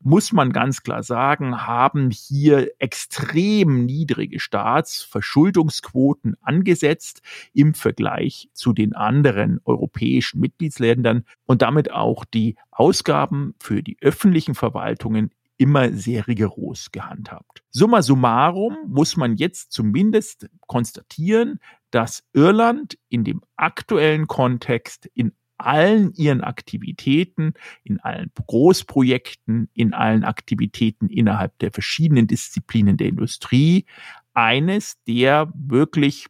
muss 0.00 0.32
man 0.32 0.52
ganz 0.52 0.82
klar 0.82 1.02
sagen, 1.02 1.66
haben 1.66 2.10
hier 2.10 2.72
extrem 2.78 3.86
niedrige 3.86 4.40
Staatsverschuldungsquoten 4.40 6.36
angesetzt 6.42 7.22
im 7.52 7.74
Vergleich 7.74 8.48
zu 8.52 8.72
den 8.72 8.94
anderen 8.94 9.60
europäischen 9.64 10.40
Mitgliedsländern 10.40 11.24
und 11.46 11.62
damit 11.62 11.92
auch 11.92 12.24
die 12.24 12.56
Ausgaben 12.70 13.54
für 13.60 13.82
die 13.82 13.96
öffentlichen 14.00 14.54
Verwaltungen 14.54 15.30
immer 15.56 15.92
sehr 15.92 16.26
rigoros 16.26 16.90
gehandhabt. 16.90 17.62
Summa 17.70 18.02
summarum 18.02 18.76
muss 18.88 19.16
man 19.16 19.36
jetzt 19.36 19.72
zumindest 19.72 20.48
konstatieren, 20.66 21.60
dass 21.90 22.24
Irland 22.32 22.98
in 23.08 23.24
dem 23.24 23.40
aktuellen 23.56 24.26
Kontext 24.26 25.06
in 25.14 25.32
allen 25.56 26.12
ihren 26.14 26.40
Aktivitäten, 26.40 27.54
in 27.84 28.00
allen 28.00 28.30
Großprojekten, 28.46 29.68
in 29.72 29.94
allen 29.94 30.24
Aktivitäten 30.24 31.08
innerhalb 31.08 31.56
der 31.60 31.70
verschiedenen 31.70 32.26
Disziplinen 32.26 32.96
der 32.96 33.08
Industrie 33.08 33.86
eines 34.34 35.00
der 35.06 35.52
wirklich 35.54 36.26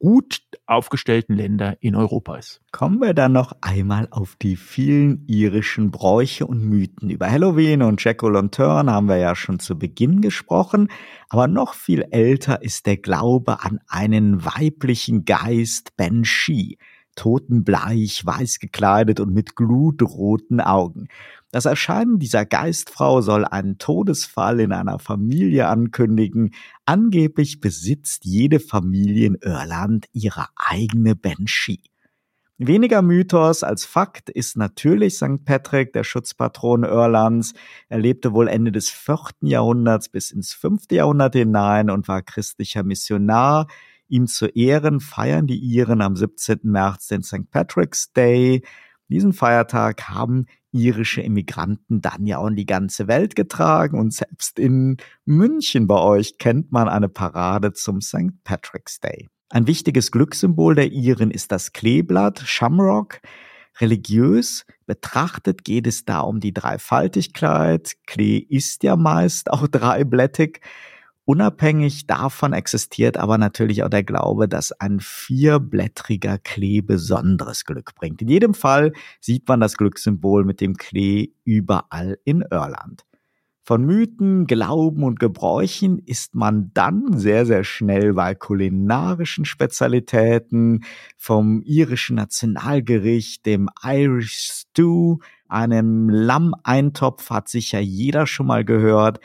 gut 0.00 0.40
aufgestellten 0.66 1.36
Länder 1.36 1.76
in 1.80 1.94
Europa 1.94 2.36
ist. 2.36 2.60
Kommen 2.72 3.00
wir 3.00 3.14
dann 3.14 3.32
noch 3.32 3.52
einmal 3.60 4.08
auf 4.10 4.34
die 4.40 4.56
vielen 4.56 5.24
irischen 5.26 5.90
Bräuche 5.90 6.46
und 6.46 6.64
Mythen. 6.64 7.10
Über 7.10 7.30
Halloween 7.30 7.82
und 7.82 8.02
Jack 8.02 8.22
O'Lantern 8.22 8.90
haben 8.90 9.08
wir 9.08 9.18
ja 9.18 9.36
schon 9.36 9.60
zu 9.60 9.78
Beginn 9.78 10.22
gesprochen, 10.22 10.88
aber 11.28 11.46
noch 11.46 11.74
viel 11.74 12.06
älter 12.10 12.62
ist 12.62 12.86
der 12.86 12.96
Glaube 12.96 13.62
an 13.62 13.78
einen 13.88 14.44
weiblichen 14.44 15.24
Geist 15.26 15.96
Banshee, 15.96 16.78
totenbleich, 17.14 18.24
weiß 18.24 18.58
gekleidet 18.58 19.20
und 19.20 19.34
mit 19.34 19.54
glutroten 19.54 20.60
Augen. 20.60 21.08
Das 21.52 21.64
Erscheinen 21.64 22.20
dieser 22.20 22.46
Geistfrau 22.46 23.22
soll 23.22 23.44
einen 23.44 23.78
Todesfall 23.78 24.60
in 24.60 24.72
einer 24.72 25.00
Familie 25.00 25.66
ankündigen. 25.66 26.54
Angeblich 26.86 27.60
besitzt 27.60 28.24
jede 28.24 28.60
Familie 28.60 29.26
in 29.26 29.34
Irland 29.34 30.06
ihre 30.12 30.46
eigene 30.54 31.16
Banshee. 31.16 31.80
Weniger 32.62 33.00
Mythos 33.00 33.62
als 33.64 33.84
Fakt 33.86 34.28
ist 34.28 34.56
natürlich 34.56 35.16
St. 35.16 35.44
Patrick, 35.46 35.94
der 35.94 36.04
Schutzpatron 36.04 36.84
Irlands. 36.84 37.54
Er 37.88 37.98
lebte 37.98 38.32
wohl 38.34 38.48
Ende 38.48 38.70
des 38.70 38.90
vierten 38.90 39.46
Jahrhunderts 39.46 40.10
bis 40.10 40.30
ins 40.30 40.52
fünfte 40.52 40.96
Jahrhundert 40.96 41.34
hinein 41.34 41.88
und 41.88 42.06
war 42.06 42.20
christlicher 42.20 42.82
Missionar. 42.82 43.66
Ihm 44.08 44.26
zu 44.26 44.46
Ehren 44.46 45.00
feiern 45.00 45.46
die 45.46 45.58
Iren 45.58 46.02
am 46.02 46.16
17. 46.16 46.60
März 46.64 47.08
den 47.08 47.22
St. 47.22 47.50
Patrick's 47.50 48.12
Day. 48.12 48.62
Diesen 49.08 49.32
Feiertag 49.32 50.10
haben 50.10 50.44
irische 50.72 51.20
Immigranten 51.22 52.00
dann 52.00 52.26
ja 52.26 52.38
auch 52.38 52.46
in 52.46 52.56
die 52.56 52.66
ganze 52.66 53.08
Welt 53.08 53.36
getragen 53.36 53.98
und 53.98 54.12
selbst 54.12 54.58
in 54.58 54.96
München 55.24 55.86
bei 55.86 55.98
euch 55.98 56.38
kennt 56.38 56.72
man 56.72 56.88
eine 56.88 57.08
Parade 57.08 57.72
zum 57.72 58.00
St. 58.00 58.42
Patrick's 58.44 59.00
Day. 59.00 59.28
Ein 59.48 59.66
wichtiges 59.66 60.12
Glückssymbol 60.12 60.76
der 60.76 60.92
Iren 60.92 61.30
ist 61.30 61.50
das 61.50 61.72
Kleeblatt, 61.72 62.40
Shamrock. 62.44 63.20
Religiös 63.80 64.64
betrachtet 64.86 65.64
geht 65.64 65.86
es 65.86 66.04
da 66.04 66.20
um 66.20 66.38
die 66.38 66.52
Dreifaltigkeit. 66.52 67.94
Klee 68.06 68.38
ist 68.38 68.82
ja 68.82 68.96
meist 68.96 69.50
auch 69.50 69.66
dreiblättig. 69.70 70.60
Unabhängig 71.30 72.08
davon 72.08 72.52
existiert 72.52 73.16
aber 73.16 73.38
natürlich 73.38 73.84
auch 73.84 73.88
der 73.88 74.02
Glaube, 74.02 74.48
dass 74.48 74.72
ein 74.72 74.98
vierblättriger 74.98 76.38
Klee 76.38 76.80
besonderes 76.80 77.64
Glück 77.64 77.94
bringt. 77.94 78.20
In 78.20 78.26
jedem 78.26 78.52
Fall 78.52 78.92
sieht 79.20 79.46
man 79.46 79.60
das 79.60 79.76
Glückssymbol 79.76 80.44
mit 80.44 80.60
dem 80.60 80.74
Klee 80.74 81.28
überall 81.44 82.18
in 82.24 82.42
Irland. 82.50 83.04
Von 83.62 83.84
Mythen, 83.86 84.48
Glauben 84.48 85.04
und 85.04 85.20
Gebräuchen 85.20 86.00
ist 86.00 86.34
man 86.34 86.72
dann 86.74 87.16
sehr, 87.16 87.46
sehr 87.46 87.62
schnell 87.62 88.14
bei 88.14 88.34
kulinarischen 88.34 89.44
Spezialitäten, 89.44 90.82
vom 91.16 91.62
irischen 91.62 92.16
Nationalgericht, 92.16 93.46
dem 93.46 93.68
Irish 93.84 94.50
Stew, 94.50 95.18
einem 95.46 96.08
Lammeintopf 96.08 97.30
hat 97.30 97.48
sicher 97.48 97.78
jeder 97.78 98.26
schon 98.26 98.48
mal 98.48 98.64
gehört, 98.64 99.20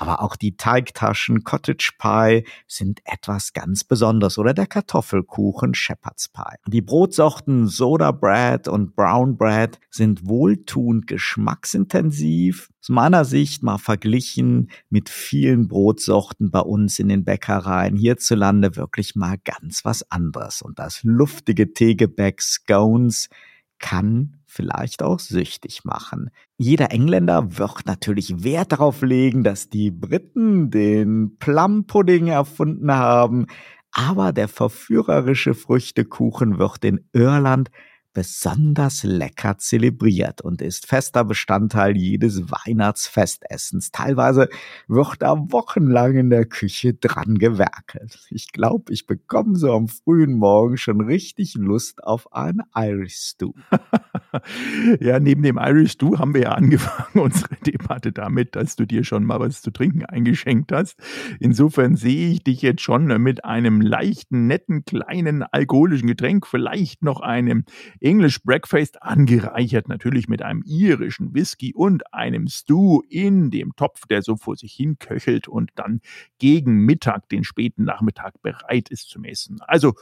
aber 0.00 0.22
auch 0.22 0.34
die 0.34 0.56
Teigtaschen 0.56 1.44
Cottage 1.44 1.92
Pie 1.98 2.44
sind 2.66 3.02
etwas 3.04 3.52
ganz 3.52 3.84
Besonderes 3.84 4.38
oder 4.38 4.54
der 4.54 4.66
Kartoffelkuchen 4.66 5.74
Shepherd's 5.74 6.30
Pie. 6.30 6.56
Die 6.66 6.80
Brotsorten 6.80 7.66
Soda 7.66 8.10
Bread 8.10 8.66
und 8.66 8.96
Brown 8.96 9.36
Bread 9.36 9.78
sind 9.90 10.26
wohltuend 10.26 11.06
geschmacksintensiv. 11.06 12.70
Aus 12.80 12.88
meiner 12.88 13.26
Sicht 13.26 13.62
mal 13.62 13.76
verglichen 13.76 14.70
mit 14.88 15.10
vielen 15.10 15.68
Brotsorten 15.68 16.50
bei 16.50 16.60
uns 16.60 16.98
in 16.98 17.08
den 17.08 17.24
Bäckereien 17.24 17.94
hierzulande 17.94 18.76
wirklich 18.76 19.16
mal 19.16 19.36
ganz 19.44 19.84
was 19.84 20.10
anderes. 20.10 20.62
Und 20.62 20.78
das 20.78 21.00
luftige 21.02 21.74
Teegebäck 21.74 22.40
Scones 22.40 23.28
kann 23.78 24.39
vielleicht 24.50 25.02
auch 25.02 25.20
süchtig 25.20 25.84
machen. 25.84 26.30
Jeder 26.56 26.90
Engländer 26.90 27.56
wird 27.58 27.86
natürlich 27.86 28.42
Wert 28.42 28.72
darauf 28.72 29.02
legen, 29.02 29.44
dass 29.44 29.68
die 29.68 29.90
Briten 29.90 30.70
den 30.70 31.36
Plum-Pudding 31.38 32.26
erfunden 32.26 32.92
haben, 32.92 33.46
aber 33.92 34.32
der 34.32 34.48
verführerische 34.48 35.54
Früchtekuchen 35.54 36.58
wird 36.58 36.84
in 36.84 37.08
Irland 37.12 37.70
besonders 38.12 39.04
lecker 39.04 39.58
zelebriert 39.58 40.40
und 40.40 40.62
ist 40.62 40.86
fester 40.86 41.24
Bestandteil 41.24 41.96
jedes 41.96 42.50
Weihnachtsfestessens. 42.50 43.92
Teilweise 43.92 44.48
wird 44.88 45.22
da 45.22 45.36
wochenlang 45.50 46.16
in 46.16 46.30
der 46.30 46.44
Küche 46.44 46.94
dran 46.94 47.38
gewerkelt. 47.38 48.26
Ich 48.30 48.52
glaube, 48.52 48.92
ich 48.92 49.06
bekomme 49.06 49.56
so 49.56 49.72
am 49.72 49.88
frühen 49.88 50.34
Morgen 50.34 50.76
schon 50.76 51.00
richtig 51.00 51.54
Lust 51.54 52.02
auf 52.04 52.32
ein 52.32 52.62
Irish 52.74 53.16
Stew. 53.16 53.52
ja, 55.00 55.20
neben 55.20 55.42
dem 55.42 55.58
Irish 55.58 55.92
Stew 55.92 56.18
haben 56.18 56.34
wir 56.34 56.42
ja 56.42 56.52
angefangen, 56.52 57.20
unsere 57.20 57.56
Debatte 57.66 58.12
damit, 58.12 58.56
dass 58.56 58.76
du 58.76 58.86
dir 58.86 59.04
schon 59.04 59.24
mal 59.24 59.40
was 59.40 59.62
zu 59.62 59.70
trinken 59.70 60.04
eingeschenkt 60.04 60.72
hast. 60.72 60.98
Insofern 61.38 61.96
sehe 61.96 62.32
ich 62.32 62.44
dich 62.44 62.62
jetzt 62.62 62.82
schon 62.82 63.06
mit 63.22 63.44
einem 63.44 63.80
leichten, 63.80 64.46
netten, 64.46 64.84
kleinen 64.84 65.42
alkoholischen 65.42 66.08
Getränk, 66.08 66.46
vielleicht 66.46 67.02
noch 67.02 67.20
einem 67.20 67.64
English 68.00 68.42
Breakfast 68.42 69.02
angereichert 69.02 69.88
natürlich 69.88 70.28
mit 70.28 70.42
einem 70.42 70.62
irischen 70.66 71.34
Whisky 71.34 71.74
und 71.74 72.12
einem 72.12 72.48
Stew 72.48 73.02
in 73.08 73.50
dem 73.50 73.74
Topf, 73.76 74.06
der 74.06 74.22
so 74.22 74.36
vor 74.36 74.56
sich 74.56 74.72
hin 74.72 74.98
köchelt 74.98 75.48
und 75.48 75.70
dann 75.74 76.00
gegen 76.38 76.84
Mittag, 76.84 77.28
den 77.28 77.44
späten 77.44 77.84
Nachmittag 77.84 78.40
bereit 78.42 78.88
ist 78.88 79.08
zum 79.10 79.24
Essen. 79.24 79.60
Also 79.60 79.94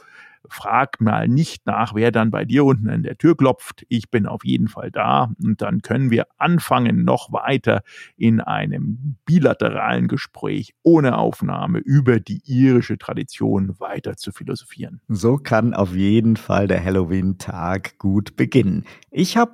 frag 0.47 1.01
mal 1.01 1.27
nicht 1.27 1.65
nach, 1.65 1.93
wer 1.93 2.11
dann 2.11 2.31
bei 2.31 2.45
dir 2.45 2.65
unten 2.65 2.89
an 2.89 3.03
der 3.03 3.17
Tür 3.17 3.35
klopft. 3.35 3.85
Ich 3.89 4.09
bin 4.09 4.25
auf 4.25 4.45
jeden 4.45 4.67
Fall 4.67 4.91
da 4.91 5.31
und 5.43 5.61
dann 5.61 5.81
können 5.81 6.11
wir 6.11 6.27
anfangen, 6.37 7.03
noch 7.03 7.31
weiter 7.31 7.81
in 8.17 8.41
einem 8.41 9.17
bilateralen 9.25 10.07
Gespräch 10.07 10.73
ohne 10.83 11.17
Aufnahme 11.17 11.79
über 11.79 12.19
die 12.19 12.41
irische 12.45 12.97
Tradition 12.97 13.79
weiter 13.79 14.15
zu 14.17 14.31
philosophieren. 14.31 15.01
So 15.07 15.37
kann 15.37 15.73
auf 15.73 15.95
jeden 15.95 16.37
Fall 16.37 16.67
der 16.67 16.83
Halloween-Tag 16.83 17.97
gut 17.97 18.35
beginnen. 18.35 18.85
Ich 19.11 19.37
habe 19.37 19.53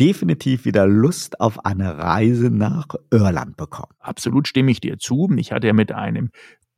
definitiv 0.00 0.64
wieder 0.64 0.86
Lust 0.86 1.40
auf 1.40 1.64
eine 1.64 1.98
Reise 1.98 2.50
nach 2.50 2.88
Irland 3.10 3.56
bekommen. 3.56 3.92
Absolut 4.00 4.48
stimme 4.48 4.70
ich 4.70 4.80
dir 4.80 4.98
zu. 4.98 5.30
Ich 5.36 5.52
hatte 5.52 5.66
ja 5.66 5.72
mit 5.72 5.92
einem 5.92 6.30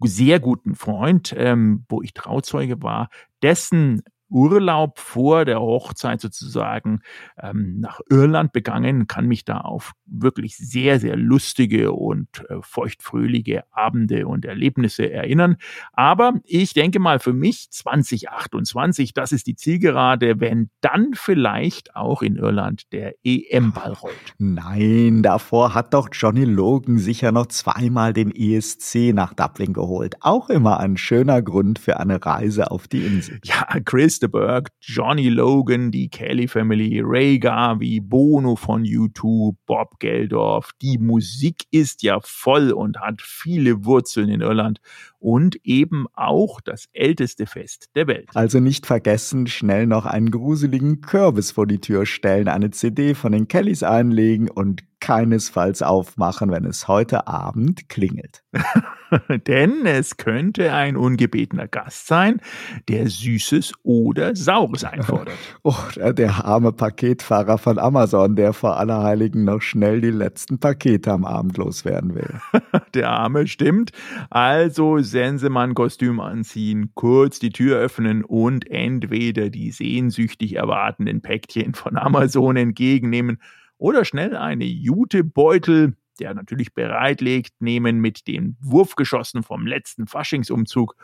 sehr 0.06 0.40
guten 0.40 0.74
Freund, 0.74 1.34
ähm, 1.36 1.84
wo 1.88 2.02
ich 2.02 2.14
Trauzeuge 2.14 2.82
war, 2.82 3.08
dessen 3.42 4.02
Urlaub 4.28 4.98
vor 4.98 5.44
der 5.44 5.60
Hochzeit 5.60 6.20
sozusagen 6.20 7.00
ähm, 7.40 7.80
nach 7.80 8.00
Irland 8.10 8.52
begangen, 8.52 9.06
kann 9.06 9.26
mich 9.26 9.44
da 9.44 9.58
auf 9.58 9.92
wirklich 10.06 10.56
sehr, 10.56 10.98
sehr 11.00 11.16
lustige 11.16 11.92
und 11.92 12.28
äh, 12.48 12.56
feuchtfröhliche 12.62 13.64
Abende 13.70 14.26
und 14.26 14.44
Erlebnisse 14.44 15.10
erinnern. 15.10 15.56
Aber 15.92 16.34
ich 16.44 16.74
denke 16.74 16.98
mal 16.98 17.18
für 17.18 17.32
mich 17.32 17.70
2028, 17.70 19.14
das 19.14 19.32
ist 19.32 19.46
die 19.46 19.56
Zielgerade, 19.56 20.40
wenn 20.40 20.70
dann 20.80 21.10
vielleicht 21.14 21.94
auch 21.94 22.22
in 22.22 22.36
Irland 22.36 22.92
der 22.92 23.14
EM-Ball 23.24 23.92
rollt. 23.92 24.34
Nein, 24.38 25.22
davor 25.22 25.74
hat 25.74 25.94
doch 25.94 26.08
Johnny 26.12 26.44
Logan 26.44 26.98
sicher 26.98 27.32
noch 27.32 27.46
zweimal 27.46 28.12
den 28.12 28.34
ESC 28.34 29.12
nach 29.14 29.34
Dublin 29.34 29.72
geholt. 29.72 30.16
Auch 30.20 30.48
immer 30.50 30.80
ein 30.80 30.96
schöner 30.96 31.42
Grund 31.42 31.78
für 31.78 32.00
eine 32.00 32.24
Reise 32.24 32.70
auf 32.70 32.88
die 32.88 33.04
Insel. 33.04 33.40
Ja, 33.44 33.66
Chris 33.84 34.13
de 34.18 34.28
Burgh, 34.28 34.68
Johnny 34.80 35.28
Logan, 35.28 35.90
die 35.90 36.08
Kelly 36.08 36.48
Family, 36.48 37.00
Ray 37.02 37.38
Garvey, 37.38 38.00
Bono 38.00 38.56
von 38.56 38.84
U2, 38.84 39.54
Bob 39.66 39.98
Geldorf. 40.00 40.70
Die 40.82 40.98
Musik 40.98 41.64
ist 41.70 42.02
ja 42.02 42.18
voll 42.22 42.72
und 42.72 43.00
hat 43.00 43.20
viele 43.22 43.84
Wurzeln 43.84 44.28
in 44.28 44.40
Irland 44.40 44.80
und 45.24 45.56
eben 45.64 46.04
auch 46.12 46.60
das 46.60 46.84
älteste 46.92 47.46
Fest 47.46 47.88
der 47.94 48.06
Welt. 48.06 48.28
Also 48.34 48.60
nicht 48.60 48.84
vergessen, 48.84 49.46
schnell 49.46 49.86
noch 49.86 50.04
einen 50.04 50.30
gruseligen 50.30 51.00
Kürbis 51.00 51.50
vor 51.50 51.66
die 51.66 51.80
Tür 51.80 52.04
stellen, 52.04 52.46
eine 52.46 52.70
CD 52.72 53.14
von 53.14 53.32
den 53.32 53.48
Kellys 53.48 53.82
einlegen 53.82 54.50
und 54.50 54.84
keinesfalls 55.04 55.82
aufmachen, 55.82 56.50
wenn 56.50 56.64
es 56.64 56.88
heute 56.88 57.26
Abend 57.26 57.90
klingelt. 57.90 58.42
Denn 59.46 59.84
es 59.84 60.16
könnte 60.16 60.72
ein 60.72 60.96
ungebetener 60.96 61.68
Gast 61.68 62.06
sein, 62.06 62.40
der 62.88 63.08
Süßes 63.08 63.74
oder 63.82 64.34
Saures 64.34 64.82
einfordert. 64.82 65.36
oh, 65.62 65.76
der 65.96 66.46
arme 66.46 66.72
Paketfahrer 66.72 67.58
von 67.58 67.78
Amazon, 67.78 68.34
der 68.34 68.54
vor 68.54 68.78
Allerheiligen 68.78 69.44
noch 69.44 69.60
schnell 69.60 70.00
die 70.00 70.10
letzten 70.10 70.58
Pakete 70.58 71.12
am 71.12 71.26
Abend 71.26 71.58
loswerden 71.58 72.14
will. 72.14 72.40
der 72.94 73.10
Arme 73.10 73.46
stimmt. 73.46 73.92
Also 74.30 75.00
Sensemann-Kostüm 75.14 76.18
anziehen, 76.18 76.90
kurz 76.94 77.38
die 77.38 77.50
Tür 77.50 77.78
öffnen 77.78 78.24
und 78.24 78.68
entweder 78.68 79.48
die 79.48 79.70
sehnsüchtig 79.70 80.56
erwartenden 80.56 81.22
Päckchen 81.22 81.74
von 81.74 81.96
Amazon 81.96 82.56
entgegennehmen 82.56 83.40
oder 83.78 84.04
schnell 84.04 84.36
eine 84.36 84.64
Jutebeutel, 84.64 85.96
der 86.18 86.34
natürlich 86.34 86.74
bereitlegt, 86.74 87.52
nehmen 87.60 88.00
mit 88.00 88.26
den 88.26 88.56
Wurfgeschossen 88.60 89.44
vom 89.44 89.68
letzten 89.68 90.08
Faschingsumzug 90.08 90.96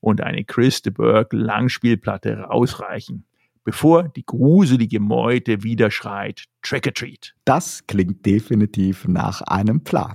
und 0.00 0.22
eine 0.22 0.44
Chris 0.44 0.80
de 0.80 0.90
Burgh 0.90 1.36
Langspielplatte 1.36 2.38
rausreichen 2.38 3.26
bevor 3.68 4.04
die 4.04 4.24
gruselige 4.24 4.98
Meute 4.98 5.62
wieder 5.62 5.90
schreit 5.90 6.44
Trick 6.62 6.86
or 6.86 6.94
Treat. 6.94 7.34
Das 7.44 7.86
klingt 7.86 8.24
definitiv 8.24 9.06
nach 9.06 9.42
einem 9.42 9.84
Plan. 9.84 10.14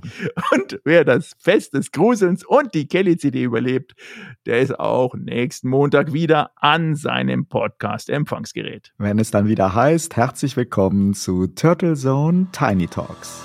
Und 0.50 0.80
wer 0.84 1.04
das 1.04 1.36
Fest 1.38 1.72
des 1.72 1.92
Gruselns 1.92 2.44
und 2.44 2.74
die 2.74 2.88
Kelly-CD 2.88 3.44
überlebt, 3.44 3.94
der 4.44 4.58
ist 4.58 4.80
auch 4.80 5.14
nächsten 5.14 5.68
Montag 5.68 6.12
wieder 6.12 6.50
an 6.56 6.96
seinem 6.96 7.46
Podcast-Empfangsgerät. 7.46 8.92
Wenn 8.98 9.20
es 9.20 9.30
dann 9.30 9.46
wieder 9.46 9.72
heißt, 9.72 10.16
herzlich 10.16 10.56
willkommen 10.56 11.14
zu 11.14 11.46
Turtle 11.46 11.94
Zone 11.94 12.48
Tiny 12.50 12.88
Talks. 12.88 13.40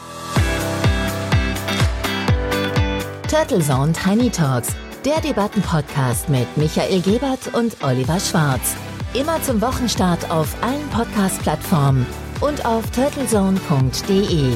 Turtle 3.30 3.60
Zone 3.60 3.94
Tiny 3.94 4.32
Talks, 4.32 4.76
der 5.06 5.22
Debattenpodcast 5.22 6.30
mit 6.30 6.48
Michael 6.58 7.00
Gebert 7.02 7.54
und 7.54 7.78
Oliver 7.84 8.20
Schwarz. 8.20 8.76
Immer 9.16 9.42
zum 9.42 9.60
Wochenstart 9.60 10.30
auf 10.30 10.56
allen 10.62 10.88
Podcast-Plattformen 10.90 12.06
und 12.42 12.64
auf 12.64 12.92
turtlezone.de. 12.92 14.54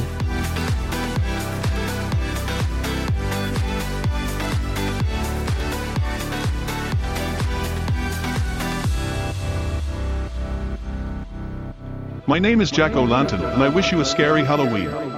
My 12.28 12.39
name 12.39 12.62
is 12.62 12.72
Jack 12.72 12.96
O'Lanton, 12.96 13.44
and 13.44 13.63
I 13.63 13.70
wish 13.70 13.92
you 13.92 14.02
a 14.02 14.06
scary 14.06 14.44
Halloween. 14.44 15.12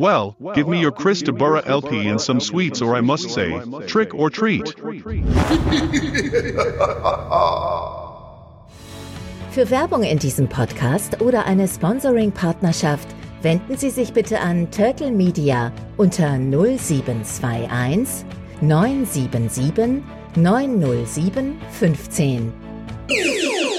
Well, 0.00 0.34
give 0.54 0.66
me 0.66 0.80
your 0.80 0.92
Chris 0.92 1.20
de 1.20 1.30
Burra 1.30 1.62
LP 1.66 2.08
and 2.08 2.18
some 2.18 2.40
sweets, 2.40 2.80
or 2.80 2.96
I 2.96 3.02
must 3.02 3.28
say, 3.28 3.60
trick 3.86 4.14
or 4.14 4.30
treat. 4.30 4.74
Für 9.50 9.68
Werbung 9.68 10.04
in 10.04 10.18
diesem 10.18 10.48
Podcast 10.48 11.20
oder 11.20 11.44
eine 11.44 11.68
Sponsoring-Partnerschaft 11.68 13.08
wenden 13.42 13.76
Sie 13.76 13.90
sich 13.90 14.14
bitte 14.14 14.40
an 14.40 14.70
Turtle 14.70 15.10
Media 15.10 15.70
unter 15.98 16.38
0721 16.38 18.24
977 18.62 20.02
907 20.36 21.60
15. 21.72 23.69